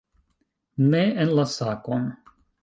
Ne 0.93 1.01
en 1.25 1.35
la 1.41 1.45
sakon! 1.53 2.09